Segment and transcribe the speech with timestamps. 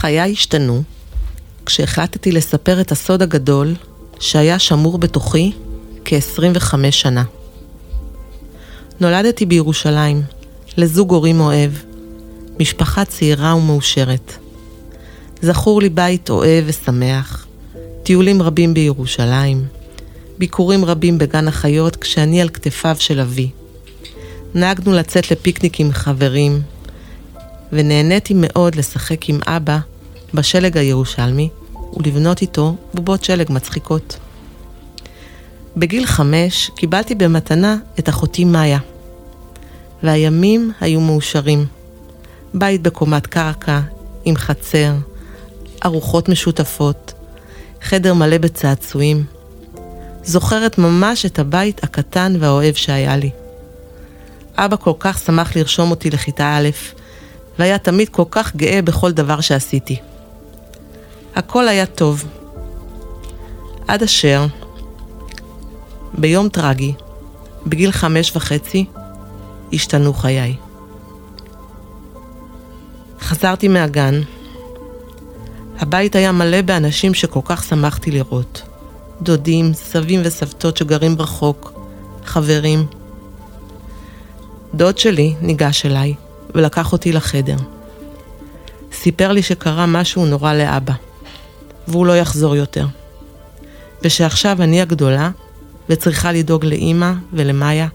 [0.00, 0.82] חיי השתנו
[1.66, 3.74] כשהחלטתי לספר את הסוד הגדול
[4.20, 5.52] שהיה שמור בתוכי
[6.04, 7.24] כ-25 שנה.
[9.00, 10.22] נולדתי בירושלים,
[10.76, 11.70] לזוג הורים אוהב,
[12.60, 14.32] משפחה צעירה ומאושרת.
[15.42, 17.46] זכור לי בית אוהב ושמח,
[18.02, 19.64] טיולים רבים בירושלים,
[20.38, 23.50] ביקורים רבים בגן החיות כשאני על כתפיו של אבי.
[24.54, 26.62] נהגנו לצאת לפיקניק עם חברים,
[27.72, 29.78] ונהניתי מאוד לשחק עם אבא
[30.34, 31.48] בשלג הירושלמי
[31.96, 34.18] ולבנות איתו בובות שלג מצחיקות.
[35.76, 38.78] בגיל חמש קיבלתי במתנה את אחותי מאיה,
[40.02, 41.66] והימים היו מאושרים.
[42.54, 43.80] בית בקומת קרקע,
[44.24, 44.92] עם חצר,
[45.84, 47.12] ארוחות משותפות,
[47.82, 49.24] חדר מלא בצעצועים.
[50.24, 53.30] זוכרת ממש את הבית הקטן והאוהב שהיה לי.
[54.56, 56.68] אבא כל כך שמח לרשום אותי לכיתה א',
[57.58, 60.00] והיה תמיד כל כך גאה בכל דבר שעשיתי.
[61.34, 62.24] הכל היה טוב.
[63.88, 64.46] עד אשר,
[66.18, 66.92] ביום טרגי,
[67.66, 68.84] בגיל חמש וחצי,
[69.72, 70.56] השתנו חיי.
[73.20, 74.20] חזרתי מהגן.
[75.78, 78.62] הבית היה מלא באנשים שכל כך שמחתי לראות.
[79.22, 81.72] דודים, סבים וסבתות שגרים רחוק,
[82.24, 82.86] חברים.
[84.74, 86.14] דוד שלי ניגש אליי
[86.54, 87.56] ולקח אותי לחדר.
[88.92, 90.94] סיפר לי שקרה משהו נורא לאבא,
[91.90, 92.86] והוא לא יחזור יותר.
[94.02, 95.30] ושעכשיו אני הגדולה
[95.88, 97.88] וצריכה לדאוג לאימא ולמאיה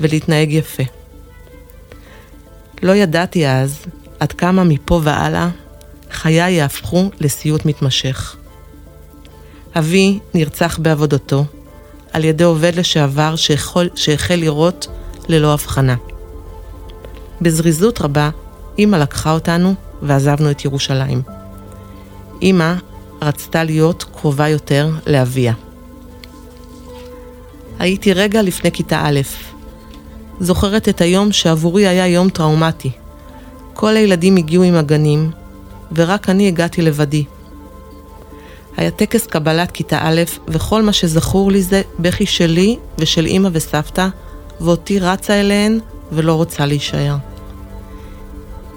[0.00, 0.82] ולהתנהג יפה.
[2.82, 3.84] לא ידעתי אז
[4.20, 5.48] עד כמה מפה והלאה
[6.10, 8.36] חיי יהפכו לסיוט מתמשך.
[9.78, 11.44] אבי נרצח בעבודתו
[12.12, 14.86] על ידי עובד לשעבר שהחל, שהחל לראות
[15.28, 15.96] ללא הבחנה.
[17.40, 18.30] בזריזות רבה,
[18.78, 21.22] אמא לקחה אותנו ועזבנו את ירושלים.
[22.42, 22.74] אמא
[23.22, 25.52] רצתה להיות קרובה יותר לאביה.
[27.78, 29.20] הייתי רגע לפני כיתה א',
[30.40, 32.90] זוכרת את היום שעבורי היה יום טראומטי.
[33.74, 35.30] כל הילדים הגיעו עם הגנים,
[35.92, 37.24] ורק אני הגעתי לבדי.
[38.76, 44.08] היה טקס קבלת כיתה א', וכל מה שזכור לי זה בכי שלי ושל אמא וסבתא,
[44.60, 45.78] ואותי רצה אליהן
[46.12, 47.16] ולא רוצה להישאר.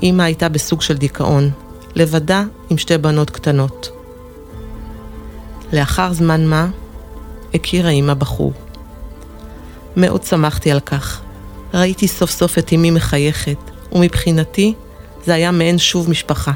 [0.04, 1.50] אמא הייתה בסוג של דיכאון,
[1.96, 3.95] לבדה עם שתי בנות קטנות.
[5.74, 6.68] לאחר זמן מה,
[7.54, 8.54] הכירה אמא בחור.
[9.98, 11.22] מאוד שמחתי על כך.
[11.74, 13.58] ראיתי סוף סוף את אמי מחייכת,
[13.92, 14.74] ומבחינתי
[15.26, 16.52] זה היה מעין שוב משפחה.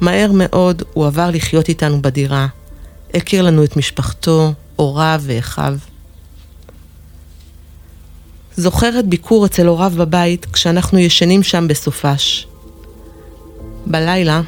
[0.00, 2.46] מהר מאוד הוא עבר לחיות איתנו בדירה,
[3.14, 5.78] הכיר לנו את משפחתו, הוריו ואחיו.
[8.56, 12.46] זוכרת ביקור אצל הוריו בבית כשאנחנו ישנים שם בסופש.
[13.86, 14.40] בלילה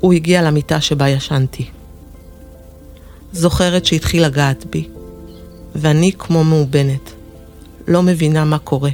[0.00, 1.66] הוא הגיע למיטה שבה ישנתי.
[3.32, 4.88] זוכרת שהתחיל לגעת בי,
[5.74, 7.12] ואני כמו מאובנת,
[7.88, 8.90] לא מבינה מה קורה.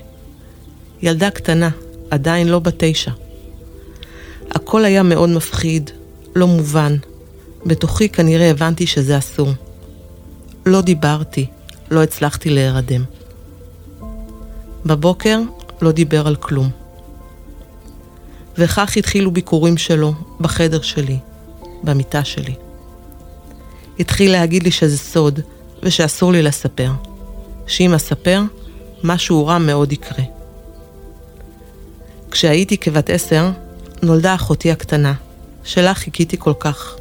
[1.03, 1.71] ילדה קטנה,
[2.11, 3.11] עדיין לא בת תשע.
[4.51, 5.91] הכל היה מאוד מפחיד,
[6.37, 6.97] לא מובן.
[7.67, 9.49] בתוכי כנראה הבנתי שזה אסור.
[10.67, 11.47] לא דיברתי,
[11.91, 13.05] לא הצלחתי להירדם.
[14.87, 15.41] בבוקר
[15.83, 16.82] לא דיבר על כלום.
[18.59, 21.19] וכך התחילו ביקורים שלו בחדר שלי,
[21.83, 22.55] במיטה שלי.
[24.01, 25.41] התחיל להגיד לי שזה סוד
[25.83, 26.91] ושאסור לי לספר,
[27.67, 28.43] שאם אספר,
[29.05, 30.25] משהו רע מאוד יקרה.
[32.31, 33.51] כשהייתי כבת עשר,
[34.03, 35.15] נולדה אחותי הקטנה,
[35.65, 36.95] שלה חיכיתי כל כך.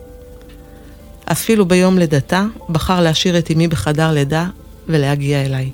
[1.26, 4.48] אפילו ביום לידתה בחר להשאיר את אמי בחדר לידה
[4.88, 5.72] ולהגיע אליי.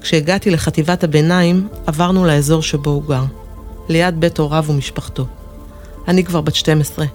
[0.00, 3.24] כשהגעתי לחטיבת הביניים, עברנו לאזור שבו הוא גר,
[3.88, 5.26] ליד בית הוריו ומשפחתו.
[6.08, 7.06] אני כבר בת 12,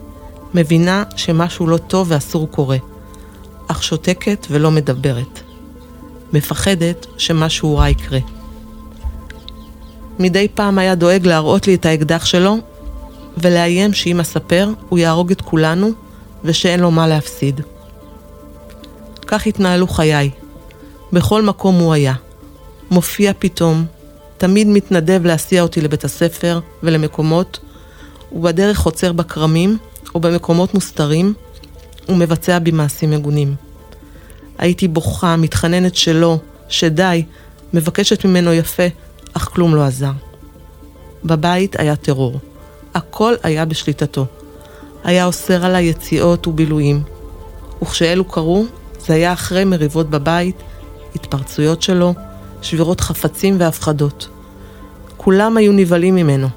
[0.54, 2.78] מבינה שמשהו לא טוב ואסור קורה,
[3.68, 5.40] אך שותקת ולא מדברת.
[6.34, 8.20] מפחדת שמשהו רע יקרה.
[10.20, 12.58] מדי פעם היה דואג להראות לי את האקדח שלו
[13.38, 15.92] ולאיים שאם אספר הוא יהרוג את כולנו
[16.44, 17.62] ושאין לו מה להפסיד.
[19.28, 20.30] כך התנהלו חיי.
[21.14, 22.14] בכל מקום הוא היה.
[22.92, 23.86] מופיע פתאום,
[24.38, 27.60] תמיד מתנדב להסיע אותי לבית הספר ולמקומות,
[28.32, 29.78] ובדרך עוצר בכרמים
[30.16, 31.34] או במקומות מוסתרים,
[32.10, 33.56] ומבצע בי מעשים מגונים.
[34.58, 36.38] הייתי בוכה, מתחננת שלא,
[36.70, 37.24] שדי,
[37.74, 38.84] מבקשת ממנו יפה,
[39.34, 40.12] אך כלום לא עזר.
[41.24, 42.40] בבית היה טרור.
[42.94, 44.26] הכל היה בשליטתו.
[45.04, 47.04] היה אוסר עליי יציאות ובילויים.
[47.82, 48.66] וכשאלו קרו,
[49.00, 50.56] זה היה אחרי מריבות בבית,
[51.16, 52.14] התפרצויות שלו,
[52.62, 54.30] שבירות חפצים והפחדות.
[55.18, 56.48] כולם היו נבהלים ממנו,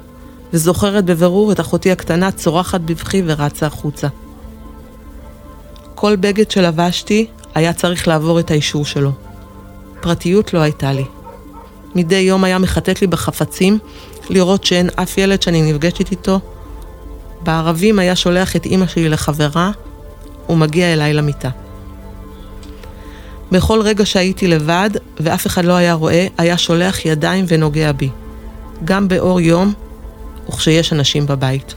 [0.53, 4.09] וזוכרת בבירור את אחותי הקטנה צורחת בבכי ורצה החוצה.
[5.95, 9.13] כל בגד שלבשתי היה צריך לעבור את האישור שלו.
[10.01, 11.05] פרטיות לא הייתה לי.
[11.95, 13.79] מדי יום היה מחטט לי בחפצים,
[14.31, 16.41] לראות שאין אף ילד שאני נפגשת איתו.
[17.43, 19.71] בערבים היה שולח את אימא שלי לחברה,
[20.49, 21.51] ומגיע אליי למיטה.
[23.53, 28.09] בכל רגע שהייתי לבד, ואף אחד לא היה רואה, היה שולח ידיים ונוגע בי.
[28.85, 29.73] גם באור יום,
[30.49, 31.75] וכשיש אנשים בבית.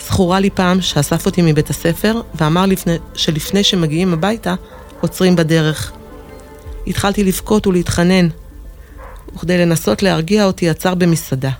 [0.00, 4.54] זכורה לי פעם שאסף אותי מבית הספר, ואמר לפני, שלפני שמגיעים הביתה,
[5.00, 5.92] עוצרים בדרך.
[6.86, 8.28] התחלתי לבכות ולהתחנן,
[9.36, 11.50] וכדי לנסות להרגיע אותי עצר במסעדה.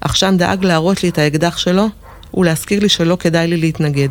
[0.00, 1.86] אך שם דאג להראות לי את האקדח שלו,
[2.34, 4.08] ולהזכיר לי שלא כדאי לי להתנגד.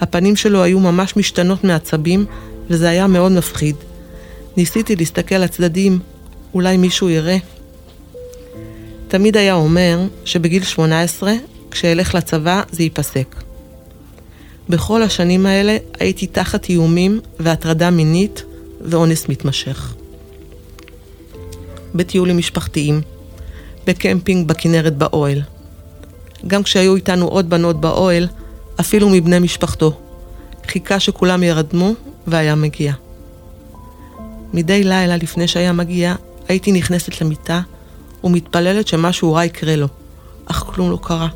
[0.00, 2.26] הפנים שלו היו ממש משתנות מעצבים,
[2.70, 3.76] וזה היה מאוד מפחיד.
[4.56, 5.98] ניסיתי להסתכל לצדדים,
[6.54, 7.36] אולי מישהו יראה.
[9.08, 11.32] תמיד היה אומר שבגיל 18,
[11.70, 13.36] כשאלך לצבא, זה ייפסק.
[14.68, 18.42] בכל השנים האלה הייתי תחת איומים והטרדה מינית
[18.80, 19.94] ואונס מתמשך.
[21.94, 23.00] בטיולים משפחתיים,
[23.86, 25.42] בקמפינג בכנרת באוהל.
[26.46, 28.28] גם כשהיו איתנו עוד בנות באוהל,
[28.80, 29.92] אפילו מבני משפחתו.
[30.66, 31.94] חיכה שכולם ירדמו
[32.26, 32.92] והיה מגיע.
[34.52, 36.14] מדי לילה לפני שהיה מגיע,
[36.48, 37.60] הייתי נכנסת למיטה
[38.24, 39.86] ומתפללת שמשהו רע יקרה לו,
[40.46, 41.28] אך כלום לא קרה.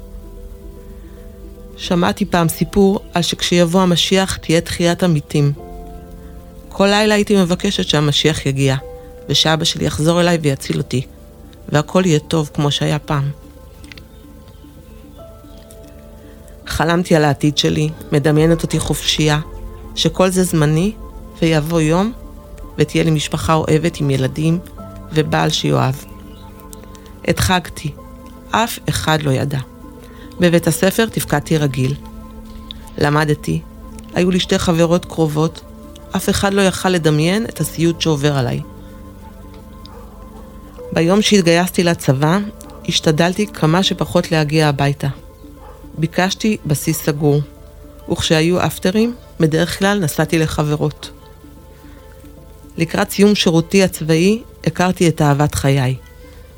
[1.77, 5.53] שמעתי פעם סיפור על שכשיבוא המשיח תהיה תחיית המתים.
[6.69, 8.77] כל לילה הייתי מבקשת שהמשיח יגיע,
[9.29, 11.07] ושאבא שלי יחזור אליי ויציל אותי,
[11.69, 13.31] והכל יהיה טוב כמו שהיה פעם.
[16.71, 19.41] חלמתי על העתיד שלי, מדמיינת אותי חופשייה,
[19.95, 20.93] שכל זה זמני,
[21.43, 22.13] ויבוא יום,
[22.79, 24.59] ותהיה לי משפחה אוהבת עם ילדים,
[25.13, 25.95] ובעל שיאהב.
[27.29, 27.93] הדחקתי,
[28.51, 29.59] אף אחד לא ידע.
[30.41, 31.95] בבית הספר תפקדתי רגיל.
[32.99, 33.61] למדתי,
[34.15, 35.61] היו לי שתי חברות קרובות,
[36.17, 38.61] אף אחד לא יכל לדמיין את הסיוט שעובר עליי.
[40.93, 42.39] ביום שהתגייסתי לצבא,
[42.89, 45.09] השתדלתי כמה שפחות להגיע הביתה.
[45.99, 47.41] ביקשתי בסיס סגור,
[48.13, 51.11] וכשהיו אפטרים, בדרך כלל נסעתי לחברות.
[52.77, 55.97] לקראת סיום שירותי הצבאי, הכרתי את אהבת חיי,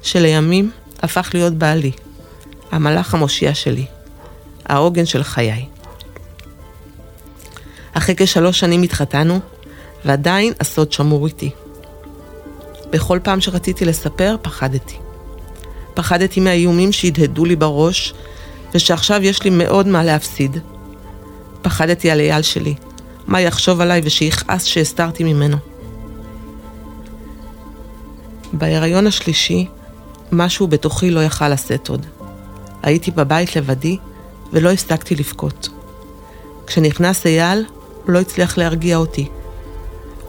[0.02, 0.70] שלימים
[1.02, 1.92] הפך להיות בעלי,
[2.70, 3.86] המלאך המושיע שלי,
[4.64, 5.66] העוגן של חיי.
[7.92, 9.40] אחרי כשלוש שנים התחתנו,
[10.04, 11.50] ועדיין הסוד שמור איתי.
[12.90, 14.96] בכל פעם שרציתי לספר, פחדתי.
[15.94, 18.14] פחדתי מהאיומים שהדהדו לי בראש,
[18.74, 20.58] ושעכשיו יש לי מאוד מה להפסיד.
[21.62, 22.74] פחדתי על אייל שלי,
[23.26, 25.56] מה יחשוב עליי ושיכעס שהסתרתי ממנו.
[28.52, 29.66] בהיריון השלישי,
[30.32, 32.06] משהו בתוכי לא יכל לשאת עוד.
[32.82, 33.98] הייתי בבית לבדי,
[34.52, 35.68] ולא הפסקתי לבכות.
[36.66, 37.64] כשנכנס אייל,
[38.04, 39.28] הוא לא הצליח להרגיע אותי.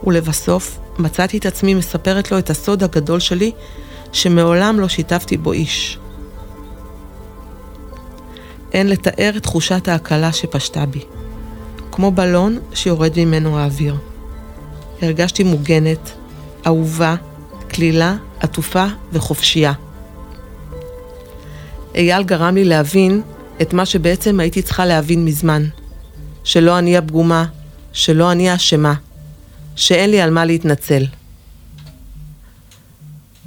[0.06, 3.52] ולבסוף, מצאתי את עצמי מספרת לו את הסוד הגדול שלי,
[4.12, 5.98] שמעולם לא שיתפתי בו איש.
[8.74, 11.00] אין לתאר את תחושת ההקלה שפשטה בי.
[11.92, 13.96] כמו בלון שיורד ממנו האוויר.
[15.02, 16.12] הרגשתי מוגנת,
[16.66, 17.14] אהובה,
[17.74, 19.72] כלילה, עטופה וחופשייה.
[21.94, 23.22] אייל גרם לי להבין
[23.62, 25.64] את מה שבעצם הייתי צריכה להבין מזמן.
[26.44, 27.44] שלא אני הפגומה,
[27.92, 28.94] שלא אני האשמה,
[29.76, 31.06] שאין לי על מה להתנצל.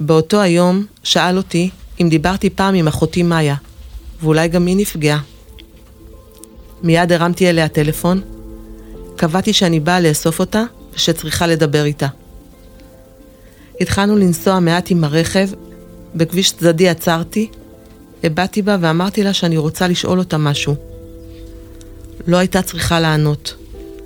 [0.00, 3.54] באותו היום שאל אותי אם דיברתי פעם עם אחותי מאיה,
[4.22, 5.20] ואולי גם היא נפגעה.
[6.82, 8.20] מיד הרמתי אליה טלפון,
[9.16, 10.62] קבעתי שאני באה לאסוף אותה
[10.94, 12.06] ושצריכה לדבר איתה.
[13.80, 15.48] התחלנו לנסוע מעט עם הרכב,
[16.14, 17.48] בכביש צדדי עצרתי,
[18.24, 20.74] הבעתי בה ואמרתי לה שאני רוצה לשאול אותה משהו.
[22.26, 23.54] לא הייתה צריכה לענות.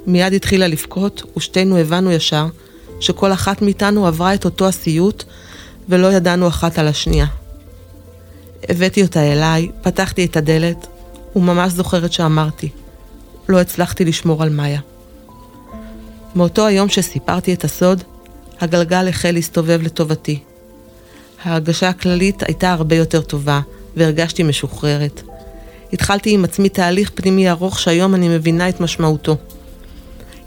[0.07, 2.47] מיד התחילה לבכות, ושתינו הבנו ישר
[3.01, 5.25] שכל אחת מאיתנו עברה את אותו הסיוט,
[5.89, 7.27] ולא ידענו אחת על השנייה.
[8.69, 10.87] הבאתי אותה אליי, פתחתי את הדלת,
[11.37, 12.69] וממש זוכרת שאמרתי,
[13.49, 14.81] לא הצלחתי לשמור על מאיה.
[16.37, 18.03] מאותו היום שסיפרתי את הסוד,
[18.61, 20.39] הגלגל החל להסתובב לטובתי.
[21.45, 23.61] ההרגשה הכללית הייתה הרבה יותר טובה,
[23.97, 25.23] והרגשתי משוחררת.
[25.93, 29.37] התחלתי עם עצמי תהליך פנימי ארוך שהיום אני מבינה את משמעותו.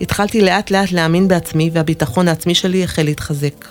[0.01, 3.65] התחלתי לאט לאט להאמין בעצמי, והביטחון העצמי שלי החל להתחזק.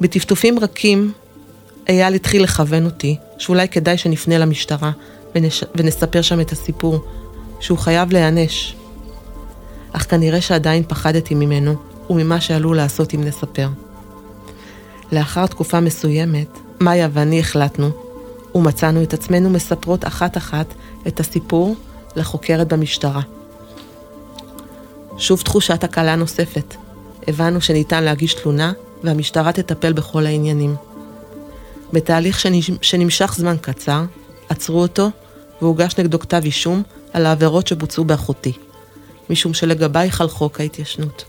[0.00, 1.12] בטפטופים רכים,
[1.88, 4.90] אייל התחיל לכוון אותי, שאולי כדאי שנפנה למשטרה
[5.34, 5.64] ונש...
[5.74, 6.98] ונספר שם את הסיפור,
[7.60, 8.74] שהוא חייב להיענש.
[9.92, 11.74] אך כנראה שעדיין פחדתי ממנו,
[12.10, 13.68] וממה שעלול לעשות אם נספר.
[15.12, 17.90] לאחר תקופה מסוימת, מאיה ואני החלטנו
[18.54, 20.66] ומצאנו את עצמנו מספרות אחת-אחת
[21.06, 21.76] את הסיפור
[22.16, 23.20] לחוקרת במשטרה.
[25.18, 26.74] שוב תחושת הקלה נוספת.
[27.28, 28.72] הבנו שניתן להגיש תלונה
[29.04, 30.76] והמשטרה תטפל בכל העניינים.
[31.94, 32.40] בתהליך
[32.82, 34.04] שנמשך זמן קצר,
[34.48, 35.10] עצרו אותו
[35.62, 36.82] והוגש נגדו כתב אישום
[37.12, 38.52] על העבירות שבוצעו באחותי,
[39.30, 41.24] משום שלגביי חל חוק ההתיישנות.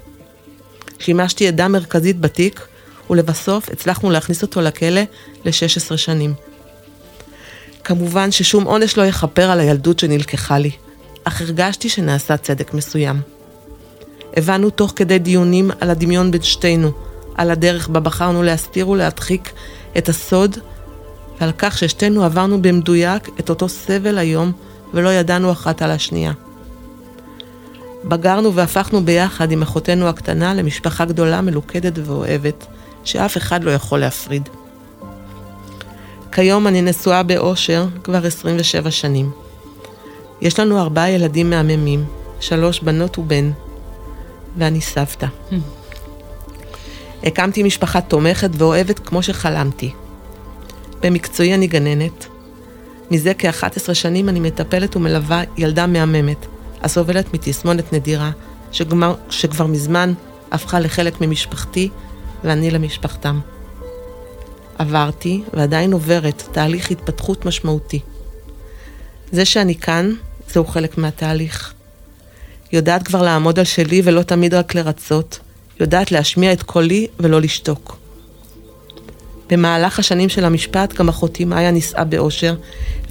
[1.00, 2.68] שימשתי עדה מרכזית בתיק,
[3.10, 5.02] ולבסוף הצלחנו להכניס אותו לכלא
[5.46, 6.34] ל-16 שנים.
[7.84, 10.72] כמובן ששום עונש לא יכפר על הילדות שנלקחה לי,
[11.24, 13.22] אך הרגשתי שנעשה צדק מסוים.
[14.38, 16.92] הבנו תוך כדי דיונים על הדמיון בין שתינו,
[17.36, 19.52] על הדרך בה בחרנו להסתיר ולהדחיק
[19.98, 20.58] את הסוד,
[21.42, 24.52] ועל כך ששתינו עברנו במדויק את אותו סבל היום
[24.94, 26.32] ולא ידענו אחת על השנייה.
[28.04, 32.66] בגרנו והפכנו ביחד עם אחותנו הקטנה למשפחה גדולה, מלוכדת ואוהבת,
[33.04, 34.50] שאף אחד לא יכול להפריד.
[36.32, 39.32] כיום אני נשואה באושר כבר 27 שנים.
[40.42, 42.06] יש לנו ארבעה ילדים מהממים,
[42.40, 43.52] שלוש בנות ובן,
[44.58, 45.28] ואני סבתא.
[47.26, 49.92] הקמתי משפחה תומכת ואוהבת כמו שחלמתי.
[51.02, 52.28] במקצועי אני גננת.
[53.12, 56.46] מזה כ-11 שנים אני מטפלת ומלווה ילדה מהממת,
[56.82, 58.32] הסובלת מתסמונת נדירה,
[58.72, 60.14] שגמר, שכבר מזמן
[60.52, 61.90] הפכה לחלק ממשפחתי
[62.44, 63.40] ואני למשפחתם.
[64.78, 68.00] עברתי ועדיין עוברת תהליך התפתחות משמעותי.
[69.32, 70.12] זה שאני כאן,
[70.48, 71.74] זהו חלק מהתהליך.
[72.72, 75.40] יודעת כבר לעמוד על שלי ולא תמיד רק לרצות,
[75.80, 77.98] יודעת להשמיע את קולי ולא לשתוק.
[79.50, 82.56] במהלך השנים של המשפט גם אחותי מאיה נישאה באושר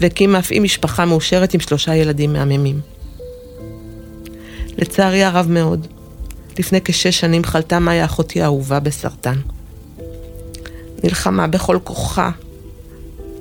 [0.00, 2.80] והקימה אף היא משפחה מאושרת עם שלושה ילדים מהממים.
[4.78, 5.86] לצערי הרב מאוד,
[6.58, 9.36] לפני כשש שנים חלתה מאיה אחותי האהובה בסרטן.
[11.04, 12.30] נלחמה בכל כוחה,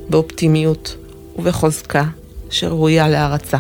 [0.10, 0.96] באופטימיות
[1.36, 2.04] ובחוזקה
[2.50, 3.58] שראויה להערצה.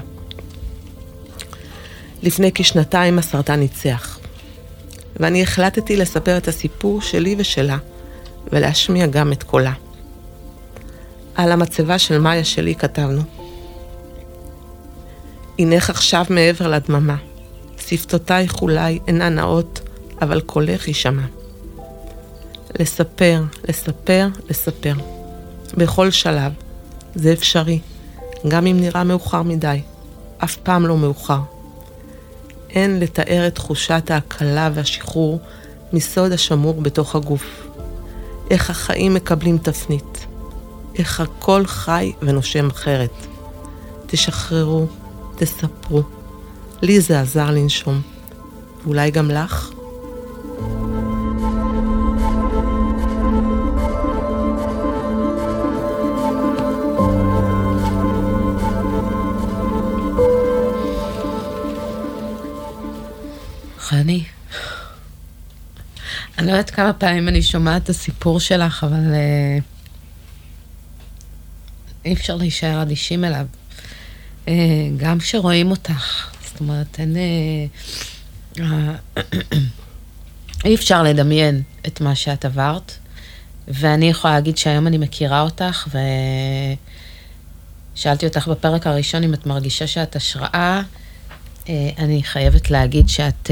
[2.24, 4.12] לפני כשנתיים הסרטן ניצח,
[5.15, 7.77] ואני החלטתי לספר את הסיפור שלי ושלה,
[8.51, 9.74] ולהשמיע גם את קולה.
[11.36, 13.22] על המצבה של מאיה שלי כתבנו:
[15.60, 17.15] הנך עכשיו מעבר לדממה,
[17.77, 19.79] שפתותייך אולי אינן נאות,
[20.22, 21.25] אבל קולך יישמע.
[22.79, 24.93] לספר, לספר, לספר.
[25.77, 26.51] בכל שלב.
[27.15, 27.79] זה אפשרי,
[28.48, 29.82] גם אם נראה מאוחר מדי.
[30.43, 31.39] אף פעם לא מאוחר.
[32.74, 35.39] אין לתאר את תחושת ההקלה והשחרור
[35.94, 37.68] מסוד השמור בתוך הגוף.
[38.50, 40.25] איך החיים מקבלים תפנית.
[40.98, 43.27] איך הכל חי ונושם אחרת.
[44.08, 44.86] תשחררו,
[45.36, 46.01] תספרו.
[46.82, 48.01] לי זה עזר לנשום.
[48.84, 49.73] ואולי גם לך?
[63.84, 64.24] חני,
[66.38, 69.63] אני לא יודעת כמה פעמים אני שומעת את הסיפור שלך, אבל uh,
[72.06, 73.46] אי אפשר להישאר אדישים אליו.
[74.46, 74.50] Uh,
[74.98, 77.16] גם כשרואים אותך, זאת אומרת, אין...
[78.56, 78.60] Uh,
[80.66, 82.98] אי אפשר לדמיין את מה שאת עברת,
[83.68, 85.88] ואני יכולה להגיד שהיום אני מכירה אותך,
[87.96, 90.82] ושאלתי אותך בפרק הראשון אם את מרגישה שאת השראה.
[91.70, 93.51] אני חייבת להגיד שאת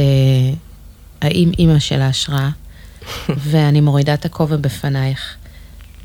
[1.21, 2.49] האם אימא של ההשראה,
[3.49, 5.35] ואני מורידה את הכובע בפנייך.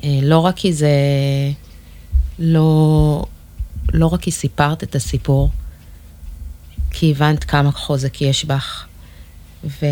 [0.04, 0.90] לא רק כי זה...
[2.38, 3.24] לא,
[3.92, 5.50] לא רק כי סיפרת את הסיפור,
[6.90, 8.86] כי הבנת כמה חוזק יש בך,
[9.64, 9.86] ו...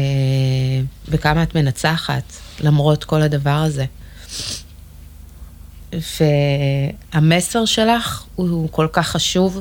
[1.09, 3.85] וכמה את מנצחת, למרות כל הדבר הזה.
[7.13, 9.61] והמסר שלך הוא כל כך חשוב,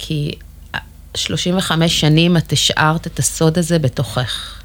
[0.00, 0.32] כי
[1.14, 4.62] 35 שנים את השארת את הסוד הזה בתוכך,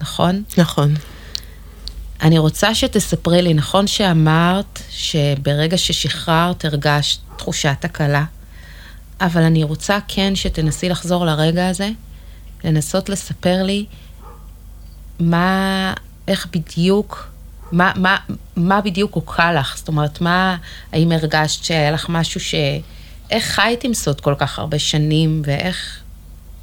[0.00, 0.42] נכון?
[0.58, 0.94] נכון.
[2.22, 8.24] אני רוצה שתספרי לי, נכון שאמרת שברגע ששחררת הרגשת תחושת הקלה,
[9.20, 11.90] אבל אני רוצה כן שתנסי לחזור לרגע הזה,
[12.64, 13.86] לנסות לספר לי
[15.20, 15.94] מה,
[16.28, 17.28] איך בדיוק,
[17.72, 18.16] מה, מה,
[18.56, 19.76] מה בדיוק הוקע לך?
[19.76, 20.56] זאת אומרת, מה,
[20.92, 22.54] האם הרגשת שהיה לך משהו ש...
[23.30, 26.00] איך חיית עם סוד כל כך הרבה שנים, ואיך...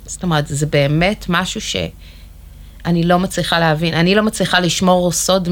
[0.06, 3.94] זאת אומרת, זה באמת משהו שאני לא מצליחה להבין.
[3.94, 5.50] אני לא מצליחה לשמור סוד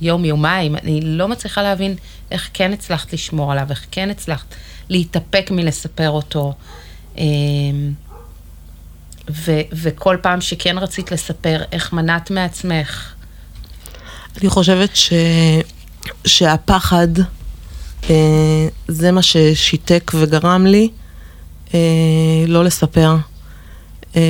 [0.00, 1.96] מיום-יומיים, אני לא מצליחה להבין
[2.30, 4.54] איך כן הצלחת לשמור עליו, איך כן הצלחת
[4.88, 6.54] להתאפק מלספר אותו.
[7.18, 7.92] אמ,
[9.30, 13.14] ו- וכל פעם שכן רצית לספר, איך מנעת מעצמך?
[14.40, 14.98] אני חושבת
[16.26, 17.24] שהפחד אה,
[18.88, 20.88] זה מה ששיתק וגרם לי
[21.74, 21.78] אה,
[22.46, 23.16] לא לספר.
[24.16, 24.22] אה,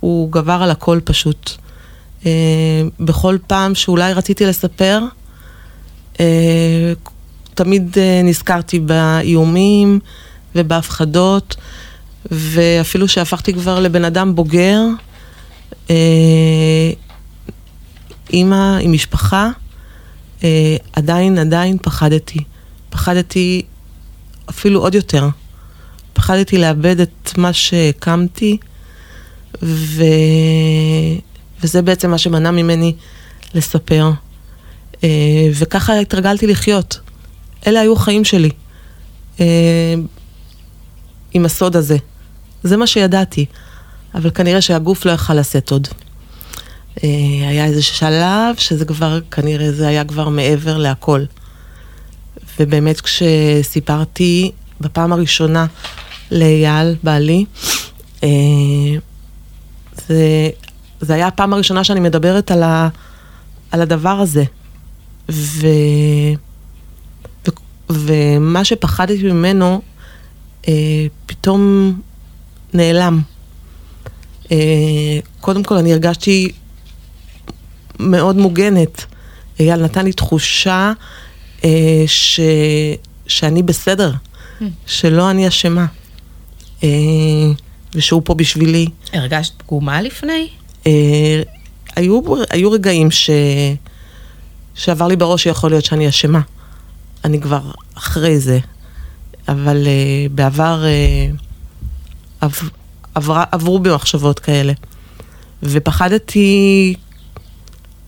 [0.00, 1.50] הוא גבר על הכל פשוט.
[2.26, 5.00] אה, בכל פעם שאולי רציתי לספר,
[6.20, 6.92] אה,
[7.54, 10.00] תמיד אה, נזכרתי באיומים
[10.54, 11.56] ובהפחדות,
[12.30, 14.80] ואפילו שהפכתי כבר לבן אדם בוגר,
[15.90, 16.90] אה,
[18.32, 19.50] אימא עם משפחה,
[20.44, 22.38] אה, עדיין, עדיין פחדתי.
[22.96, 23.62] פחדתי
[24.50, 25.28] אפילו עוד יותר.
[26.12, 28.56] פחדתי לאבד את מה שהקמתי,
[29.62, 30.02] ו...
[31.62, 32.94] וזה בעצם מה שמנע ממני
[33.54, 34.10] לספר.
[35.04, 35.08] אה,
[35.54, 37.00] וככה התרגלתי לחיות.
[37.66, 38.50] אלה היו החיים שלי.
[39.40, 39.94] אה,
[41.32, 41.96] עם הסוד הזה.
[42.62, 43.46] זה מה שידעתי.
[44.14, 45.88] אבל כנראה שהגוף לא יכל לשאת עוד.
[47.04, 47.08] אה,
[47.48, 51.24] היה איזה שלב שזה כבר, כנראה זה היה כבר מעבר להכל.
[52.60, 55.66] ובאמת כשסיפרתי בפעם הראשונה
[56.30, 57.44] לאייל, בעלי,
[58.22, 58.28] אה,
[60.08, 60.50] זה,
[61.00, 62.88] זה היה הפעם הראשונה שאני מדברת על, ה,
[63.70, 64.44] על הדבר הזה.
[65.30, 65.66] ו,
[67.48, 67.50] ו,
[67.90, 69.80] ומה שפחדתי ממנו,
[70.68, 71.92] אה, פתאום
[72.74, 73.20] נעלם.
[74.52, 74.56] אה,
[75.40, 76.52] קודם כל, אני הרגשתי
[78.00, 79.04] מאוד מוגנת.
[79.60, 80.92] אייל נתן לי תחושה
[82.06, 82.40] ש,
[83.26, 84.64] שאני בסדר, mm.
[84.86, 85.86] שלא אני אשמה,
[86.84, 86.88] אה,
[87.94, 88.86] ושהוא פה בשבילי.
[89.12, 90.48] הרגשת פגומה לפני?
[90.86, 91.42] אה,
[91.96, 92.20] היו,
[92.50, 93.30] היו רגעים ש,
[94.74, 96.40] שעבר לי בראש שיכול להיות שאני אשמה.
[97.24, 98.58] אני כבר אחרי זה,
[99.48, 101.26] אבל אה, בעבר אה,
[102.40, 102.54] עב,
[103.14, 104.72] עבר, עברו בי מחשבות כאלה.
[105.62, 106.94] ופחדתי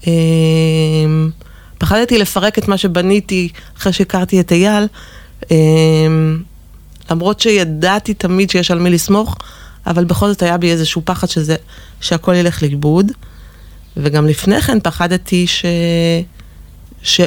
[0.07, 0.13] אה,
[1.79, 4.87] פחדתי לפרק את מה שבניתי אחרי שהכרתי את אייל,
[5.51, 6.43] אמ,
[7.11, 9.37] למרות שידעתי תמיד שיש על מי לסמוך,
[9.87, 11.57] אבל בכל זאת היה בי איזשהו פחד שזה,
[12.01, 13.13] שהכל ילך לאיבוד.
[13.97, 15.65] וגם לפני כן פחדתי ש...
[17.03, 17.21] ש...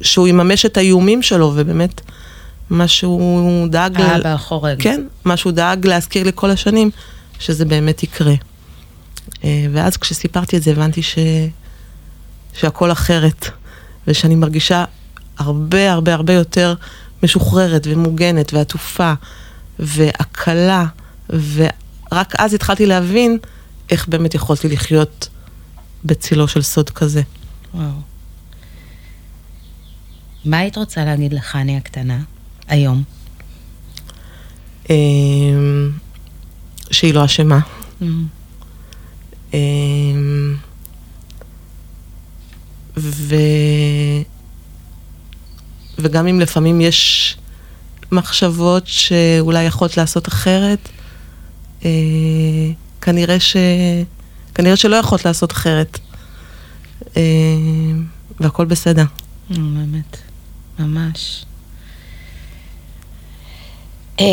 [0.00, 2.00] שהוא יממש את האיומים שלו, ובאמת,
[2.70, 4.00] מה שהוא דאג...
[4.00, 4.82] האבא החורג.
[4.82, 6.90] כן, מה שהוא דאג להזכיר לי כל השנים,
[7.38, 8.34] שזה באמת יקרה.
[9.44, 11.18] אה, ואז כשסיפרתי את זה הבנתי ש...
[12.52, 13.50] שהכל אחרת.
[14.08, 14.84] ושאני מרגישה
[15.38, 16.74] הרבה הרבה הרבה יותר
[17.22, 19.12] משוחררת ומוגנת ועטופה
[19.78, 20.84] והקלה,
[21.30, 23.38] ורק אז התחלתי להבין
[23.90, 25.28] איך באמת יכולתי לחיות
[26.04, 27.22] בצילו של סוד כזה.
[27.74, 27.90] וואו.
[30.44, 32.18] מה היית רוצה להגיד לחני הקטנה
[32.68, 33.02] היום?
[34.90, 35.90] אמ,
[36.90, 37.58] שהיא לא אשמה.
[38.02, 39.54] Mm.
[42.96, 43.34] ו...
[45.98, 47.36] וגם אם לפעמים יש
[48.12, 50.88] מחשבות שאולי יכולת לעשות אחרת,
[51.84, 51.90] אה,
[53.00, 53.56] כנראה, ש...
[54.54, 55.98] כנראה שלא יכולת לעשות אחרת.
[57.16, 57.22] אה,
[58.40, 59.04] והכל בסדר.
[59.50, 60.16] באמת,
[60.78, 61.44] ממש.
[64.20, 64.26] אה,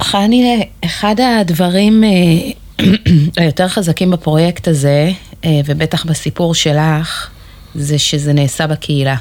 [0.00, 2.50] חני, אחד הדברים אה,
[3.42, 5.10] היותר חזקים בפרויקט הזה,
[5.44, 7.30] אה, ובטח בסיפור שלך,
[7.78, 9.16] זה שזה נעשה בקהילה.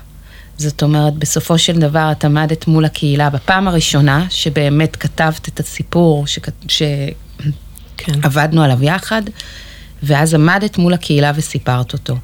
[0.57, 6.25] זאת אומרת, בסופו של דבר את עמדת מול הקהילה בפעם הראשונה, שבאמת כתבת את הסיפור
[6.67, 7.01] שעבדנו
[7.97, 8.57] כן.
[8.57, 9.21] עליו יחד,
[10.03, 12.15] ואז עמדת מול הקהילה וסיפרת אותו.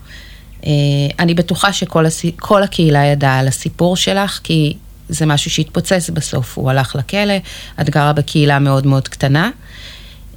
[0.66, 0.72] אה,
[1.20, 2.32] אני בטוחה שכל הסי...
[2.64, 4.78] הקהילה ידעה על הסיפור שלך, כי
[5.10, 6.58] זה משהו שהתפוצץ בסוף.
[6.58, 7.34] הוא הלך לכלא,
[7.82, 9.52] את גרה בקהילה מאוד מאוד קטנה.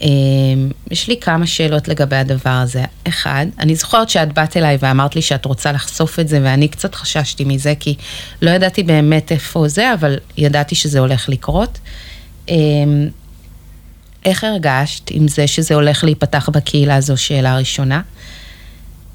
[0.04, 2.84] אמ, יש לי כמה שאלות לגבי הדבר הזה.
[3.08, 6.94] אחד, אני זוכרת שאת באת אליי ואמרת לי שאת רוצה לחשוף את זה, ואני קצת
[6.94, 7.94] חששתי מזה, כי
[8.42, 11.78] לא ידעתי באמת איפה זה, אבל ידעתי שזה הולך לקרות.
[12.48, 13.08] אמ,
[14.24, 18.02] איך הרגשת עם זה שזה הולך להיפתח בקהילה זו שאלה ראשונה?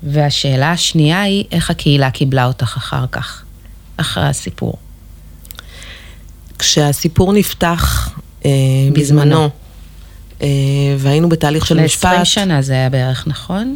[0.03, 3.43] והשאלה השנייה היא, איך הקהילה קיבלה אותך אחר כך,
[3.97, 4.73] אחרי הסיפור?
[6.59, 8.09] כשהסיפור נפתח
[8.45, 8.51] אה,
[8.93, 9.49] בזמנו, בזמנו
[10.97, 12.13] והיינו בתהליך של משפט.
[12.13, 13.75] ל-20 שנה זה היה בערך, נכון?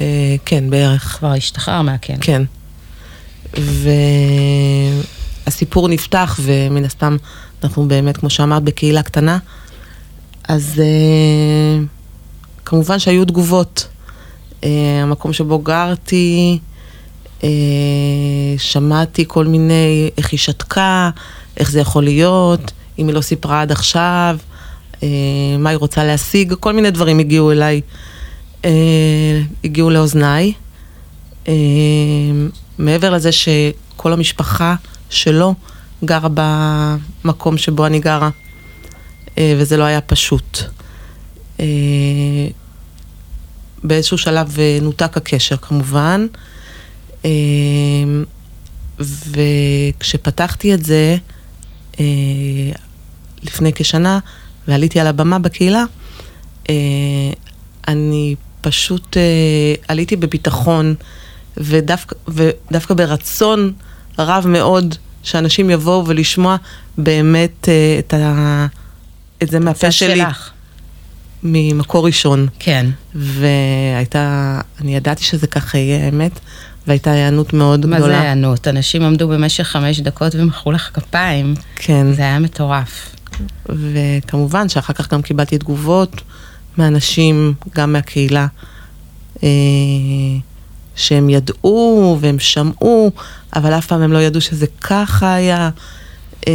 [0.00, 1.16] אה, כן, בערך.
[1.18, 2.16] כבר השתחרר מהכלא.
[2.20, 2.42] כן.
[5.46, 7.16] והסיפור נפתח, ומן הסתם,
[7.64, 9.38] אנחנו באמת, כמו שאמרת, בקהילה קטנה,
[10.48, 11.84] אז אה,
[12.64, 13.88] כמובן שהיו תגובות.
[15.02, 16.58] המקום שבו גרתי,
[18.58, 21.10] שמעתי כל מיני, איך היא שתקה,
[21.56, 24.38] איך זה יכול להיות, אם היא לא סיפרה עד עכשיו.
[25.02, 25.08] אה,
[25.58, 27.80] מה היא רוצה להשיג, כל מיני דברים הגיעו אליי,
[28.64, 28.70] אה,
[29.64, 30.52] הגיעו לאוזניי.
[31.48, 31.52] אה,
[32.78, 33.30] מעבר לזה
[33.96, 34.74] כל המשפחה
[35.10, 35.54] שלו
[36.04, 36.28] גרה
[37.24, 38.30] במקום שבו אני גרה,
[39.40, 40.58] וזה לא היה פשוט.
[43.84, 46.26] באיזשהו שלב נותק הקשר כמובן,
[49.00, 51.16] וכשפתחתי את זה
[53.42, 54.18] לפני כשנה
[54.68, 55.84] ועליתי על הבמה בקהילה,
[56.70, 56.74] אה,
[57.88, 59.22] אני פשוט אה,
[59.88, 60.94] עליתי בביטחון
[61.56, 63.72] ודווקא, ודווקא ברצון
[64.18, 66.56] רב מאוד שאנשים יבואו ולשמוע
[66.98, 68.66] באמת אה, את, ה,
[69.42, 70.16] את זה מהפה שלי.
[70.16, 70.50] שלך.
[71.42, 72.46] ממקור ראשון.
[72.58, 72.86] כן.
[73.14, 76.40] והייתה, אני ידעתי שזה ככה יהיה האמת,
[76.86, 78.12] והייתה היענות מאוד מה גדולה.
[78.14, 78.68] זה הענות?
[78.68, 81.54] אנשים עמדו במשך חמש דקות ומחאו לך כפיים.
[81.76, 83.14] כן, זה היה מטורף.
[83.68, 86.20] וכמובן שאחר כך גם קיבלתי תגובות
[86.78, 88.46] מאנשים, גם מהקהילה,
[89.42, 89.48] אה,
[90.96, 93.10] שהם ידעו והם שמעו,
[93.56, 95.70] אבל אף פעם הם לא ידעו שזה ככה היה.
[96.48, 96.52] אה,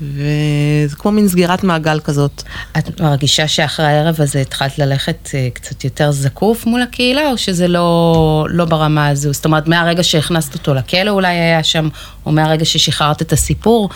[0.00, 2.42] וזה כמו מין סגירת מעגל כזאת.
[2.78, 7.68] את מרגישה שאחרי הערב הזה התחלת ללכת אה, קצת יותר זקוף מול הקהילה, או שזה
[7.68, 9.32] לא, לא ברמה הזו?
[9.32, 11.88] זאת אומרת, מהרגע שהכנסת אותו לכלא אולי היה שם,
[12.26, 13.88] או מהרגע ששחררת את הסיפור,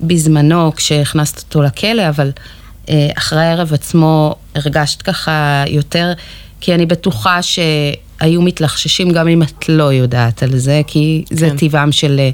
[0.00, 2.30] בזמנו כשהכנסת אותו לכלא, אבל
[2.88, 6.12] אה, אחרי הערב עצמו הרגשת ככה יותר,
[6.60, 11.56] כי אני בטוחה שהיו מתלחששים גם אם את לא יודעת על זה, כי זה כן.
[11.56, 12.30] טבעם של אה,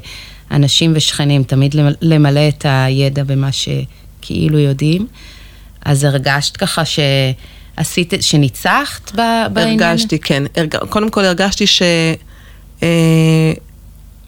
[0.51, 5.07] אנשים ושכנים, תמיד למ- למלא את הידע במה שכאילו יודעים.
[5.85, 9.81] אז הרגשת ככה שעשית, שניצחת ב- בעניין?
[9.83, 10.43] הרגשתי, כן.
[10.55, 10.75] הרג...
[10.89, 11.81] קודם כל הרגשתי ש...
[12.83, 13.51] אה,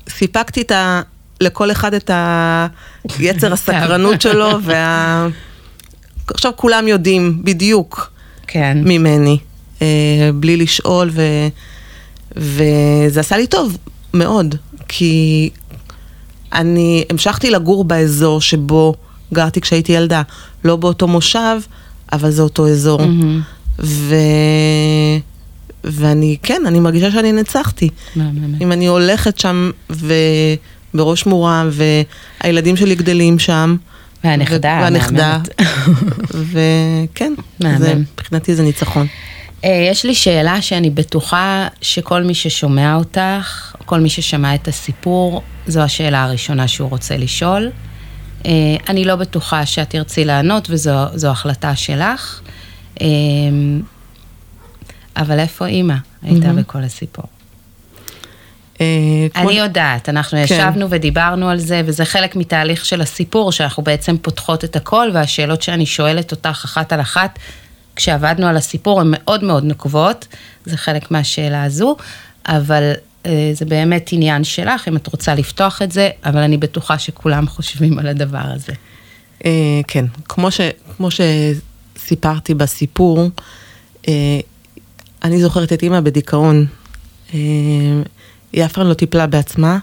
[0.10, 1.02] סיפקתי את ה...
[1.42, 2.12] לכל אחד את
[3.20, 5.28] היצר הסקרנות שלו, וה...
[6.28, 8.12] עכשיו כולם יודעים בדיוק
[8.48, 8.78] כן.
[8.84, 9.38] ממני,
[9.82, 11.22] אה, בלי לשאול, ו...
[12.36, 13.78] וזה עשה לי טוב
[14.14, 14.56] מאוד,
[14.88, 15.50] כי
[16.54, 18.94] אני המשכתי לגור באזור שבו
[19.34, 20.22] גרתי כשהייתי ילדה,
[20.64, 21.60] לא באותו מושב,
[22.14, 23.02] אבל זה אותו אזור.
[23.02, 23.42] מהמם.
[23.80, 24.16] ו...
[25.84, 27.90] ואני, כן, אני מרגישה שאני ניצחתי.
[28.16, 28.56] מהמם.
[28.62, 29.72] אם אני הולכת שם
[30.96, 33.76] ובראש מורם, והילדים שלי גדלים שם.
[34.24, 35.40] והנכדה, והנכדה.
[36.52, 37.34] וכן.
[37.78, 39.08] זה, מבחינתי זה ניצחון.
[39.64, 45.42] אה, יש לי שאלה שאני בטוחה שכל מי ששומע אותך, כל מי ששמע את הסיפור,
[45.68, 47.72] זו השאלה הראשונה שהוא רוצה לשאול.
[48.46, 48.52] אה,
[48.90, 52.42] אני לא בטוחה שאת תרצי לענות וזו זו החלטה שלך.
[53.02, 53.08] אה,
[55.18, 56.54] אבל איפה אימא הייתה.
[56.54, 57.26] בכל הסיפור?
[58.82, 58.86] אה,
[59.34, 60.44] כמו- אני יודעת, אנחנו כן.
[60.54, 65.62] ישבנו ודיברנו על זה, וזה חלק מתהליך של הסיפור, שאנחנו בעצם פותחות את הכל, והשאלות
[65.62, 67.40] שאני שואלת אותך אחת על אחת,
[67.96, 70.28] כשעבדנו על הסיפור, הן מאוד מאוד נוקבות,
[70.66, 71.96] זה חלק מהשאלה הזו,
[72.48, 72.92] אבל
[73.26, 77.48] אה, זה באמת עניין שלך, אם את רוצה לפתוח את זה, אבל אני בטוחה שכולם
[77.48, 78.74] חושבים על הדבר הזה.
[79.46, 79.52] אה,
[79.88, 80.62] כן, כמו, ש,
[80.98, 83.30] כמו שסיפרתי בסיפור,
[85.24, 86.66] אני זוכרת את אימא בדיכאון.
[88.54, 89.78] היא אף פעם לא טיפלה בעצמה,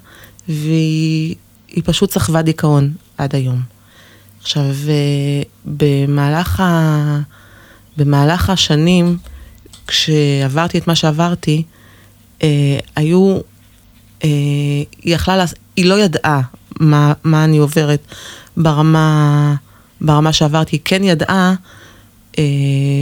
[0.48, 1.34] והיא
[1.68, 3.60] היא פשוט סחבה דיכאון עד היום.
[4.40, 7.20] עכשיו, אה, במהלך, ה,
[7.96, 9.16] במהלך השנים,
[9.86, 11.62] כשעברתי את מה שעברתי,
[12.42, 12.48] אה,
[12.96, 13.38] היו,
[14.24, 14.28] אה,
[15.02, 16.40] היא יכלה, לעש- היא לא ידעה
[16.80, 18.00] מה, מה אני עוברת
[18.56, 19.54] ברמה,
[20.00, 21.54] ברמה שעברתי, היא כן ידעה
[22.38, 22.44] אה,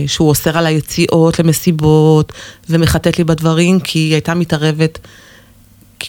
[0.07, 2.33] שהוא אוסר על היציאות למסיבות
[2.71, 4.99] ומחטט לי בדברים, כי היא הייתה מתערבת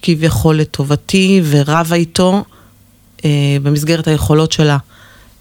[0.02, 2.44] כביכול לטובתי ורבה איתו
[3.26, 4.78] אה, במסגרת היכולות שלה.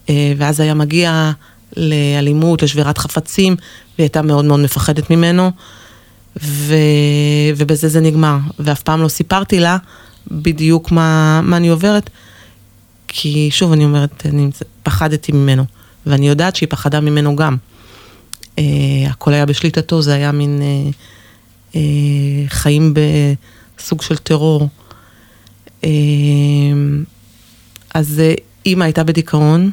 [0.08, 1.32] אה, ואז היה מגיע
[1.76, 3.56] לאלימות, לשבירת חפצים,
[3.98, 5.50] והיא הייתה מאוד מאוד מפחדת ממנו,
[6.42, 6.74] ו...
[7.56, 8.36] ובזה זה נגמר.
[8.58, 9.76] ואף פעם לא סיפרתי לה
[10.30, 12.10] בדיוק מה, מה אני עוברת,
[13.08, 14.50] כי שוב, אני אומרת, אני
[14.82, 15.64] פחדתי ממנו,
[16.06, 17.56] ואני יודעת שהיא פחדה ממנו גם.
[18.58, 18.64] אה,
[19.10, 20.90] הכל היה בשליטתו, זה היה מין אה,
[21.76, 21.80] אה,
[22.48, 22.94] חיים
[23.80, 24.68] בסוג של טרור.
[25.84, 25.90] אה,
[27.94, 28.34] אז אה,
[28.66, 29.70] אימא הייתה בדיכאון,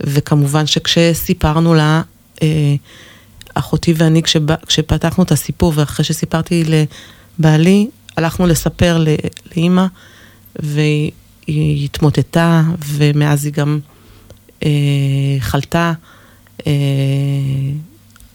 [0.00, 2.02] וכמובן שכשסיפרנו לה,
[2.42, 2.74] אה,
[3.54, 4.22] אחותי ואני,
[4.66, 6.64] כשפתחנו את הסיפור, ואחרי שסיפרתי
[7.38, 9.04] לבעלי, הלכנו לספר
[9.54, 9.86] לאימא,
[10.56, 11.12] והיא
[11.46, 13.80] היא התמוטטה, ומאז היא גם
[14.64, 14.70] אה,
[15.40, 15.92] חלתה.
[16.66, 16.72] אה,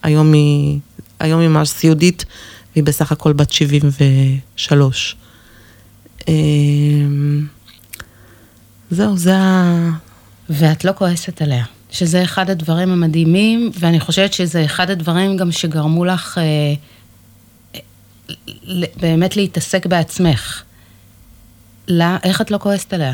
[0.04, 0.80] היום היא,
[1.20, 2.26] היום היא ממש סיעודית,
[2.76, 5.16] והיא בסך הכל בת 73.
[6.30, 6.34] אה,
[8.92, 9.90] זהו, זה ה...
[10.50, 16.06] ואת לא כועסת עליה, שזה אחד הדברים המדהימים, ואני חושבת שזה אחד הדברים גם שגרמו
[16.06, 16.74] לך אה,
[19.02, 20.64] באמת להתעסק בעצמך.
[21.88, 23.14] לא, איך את לא כועסת עליה?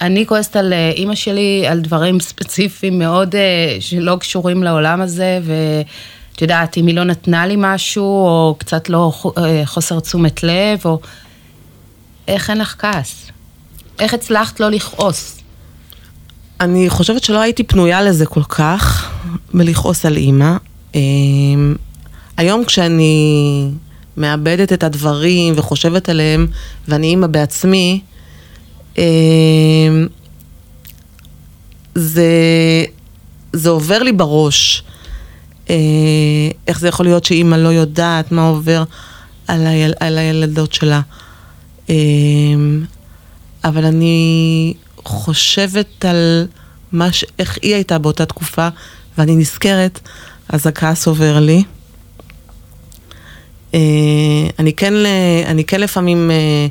[0.00, 5.40] אני כועסת על אה, אימא שלי, על דברים ספציפיים מאוד אה, שלא קשורים לעולם הזה,
[6.38, 10.78] ואת יודעת, אם היא לא נתנה לי משהו, או קצת לא אה, חוסר תשומת לב,
[10.84, 11.00] או...
[12.28, 13.30] איך אין לך כעס?
[13.98, 15.40] איך הצלחת לא לכעוס?
[16.60, 19.10] אני חושבת שלא הייתי פנויה לזה כל כך,
[19.54, 20.56] בלכעוס על אימא.
[22.36, 23.70] היום כשאני
[24.16, 26.46] מאבדת את הדברים וחושבת עליהם,
[26.88, 28.00] ואני אימא בעצמי,
[28.98, 29.02] אמ,
[31.94, 32.30] זה,
[33.52, 34.82] זה עובר לי בראש.
[35.70, 35.74] אה,
[36.66, 38.84] איך זה יכול להיות שאימא לא יודעת מה עובר
[39.48, 41.00] על, היל, על הילדות שלה.
[41.88, 42.84] אמ,
[43.64, 46.46] אבל אני חושבת על
[46.92, 47.24] מה ש...
[47.38, 48.68] איך היא הייתה באותה תקופה,
[49.18, 50.00] ואני נזכרת,
[50.48, 51.62] אז הכעס עובר לי.
[53.74, 53.80] אה,
[54.58, 54.94] אני כן,
[55.46, 56.30] אני כן לפעמים...
[56.30, 56.66] אה,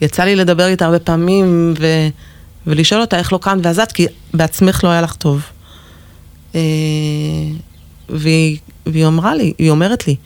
[0.00, 1.86] יצא לי לדבר איתה הרבה פעמים ו,
[2.66, 5.42] ולשאול אותה איך לא קמת ועזת, כי בעצמך לא היה לך טוב.
[8.12, 10.16] והיא, והיא אמרה לי, היא אומרת לי,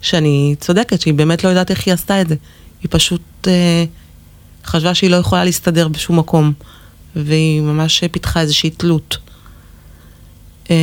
[0.00, 2.34] שאני צודקת, שהיא באמת לא יודעת איך היא עשתה את זה.
[2.82, 3.84] היא פשוט אה,
[4.64, 6.52] חשבה שהיא לא יכולה להסתדר בשום מקום,
[7.16, 9.18] והיא ממש פיתחה איזושהי תלות.
[10.70, 10.76] אה,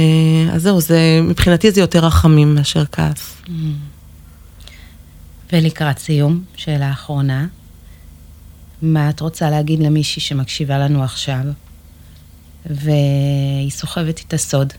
[0.53, 3.35] אז זהו, זה, מבחינתי זה יותר רחמים מאשר כעס.
[3.45, 3.49] Mm.
[5.53, 7.47] ולקראת סיום, שאלה אחרונה.
[8.81, 11.41] מה את רוצה להגיד למישהי שמקשיבה לנו עכשיו,
[12.65, 14.73] והיא סוחבת איתה סוד,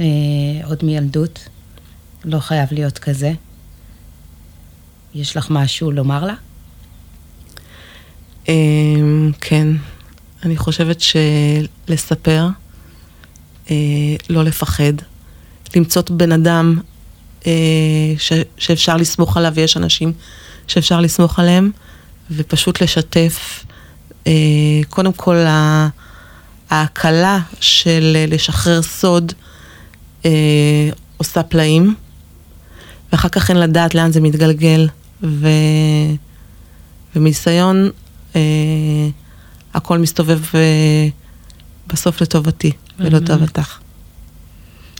[0.00, 0.06] אה,
[0.64, 1.48] עוד מילדות,
[2.24, 3.32] לא חייב להיות כזה.
[5.14, 6.34] יש לך משהו לומר לה?
[8.48, 8.54] אה,
[9.40, 9.68] כן,
[10.42, 12.48] אני חושבת שלספר,
[13.70, 13.76] אה,
[14.30, 14.92] לא לפחד,
[15.76, 16.80] למצוא בן אדם
[17.46, 17.52] אה,
[18.18, 20.12] ש, שאפשר לסמוך עליו, ויש אנשים
[20.66, 21.70] שאפשר לסמוך עליהם.
[22.30, 23.64] ופשוט לשתף.
[24.26, 24.32] אה,
[24.88, 25.36] קודם כל,
[26.70, 29.32] ההקלה של לשחרר סוד
[30.24, 31.94] אה, עושה פלאים,
[33.12, 34.88] ואחר כך אין לדעת לאן זה מתגלגל,
[35.22, 35.48] ו...
[37.16, 37.90] ומניסיון
[38.36, 38.40] אה,
[39.74, 40.40] הכל מסתובב
[41.86, 43.78] בסוף לטובתי ולטובתך.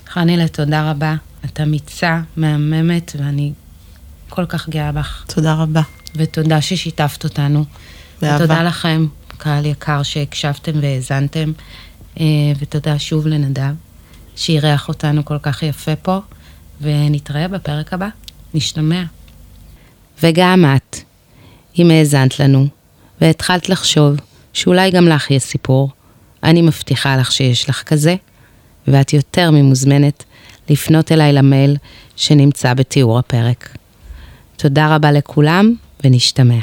[0.08, 1.14] חנילה, תודה רבה.
[1.44, 3.52] את אמיצה, מהממת, ואני
[4.28, 5.24] כל כך גאה בך.
[5.34, 5.82] תודה רבה.
[6.16, 7.64] ותודה ששיתפת אותנו.
[8.22, 8.44] באהבה.
[8.44, 11.52] ותודה לכם, קהל יקר, שהקשבתם והאזנתם.
[12.20, 12.24] אה,
[12.58, 13.74] ותודה שוב לנדב,
[14.40, 16.18] שאירח אותנו כל כך יפה פה,
[16.80, 18.08] ונתראה בפרק הבא.
[18.54, 19.02] נשתמע.
[20.22, 20.96] וגם את,
[21.78, 22.66] אם האזנת לנו,
[23.20, 24.16] והתחלת לחשוב
[24.52, 25.90] שאולי גם לך יש סיפור,
[26.42, 28.14] אני מבטיחה לך שיש לך כזה,
[28.88, 30.24] ואת יותר ממוזמנת
[30.70, 31.76] לפנות אליי למייל
[32.16, 33.76] שנמצא בתיאור הפרק.
[34.56, 35.74] תודה רבה לכולם,
[36.04, 36.60] ונשתמע.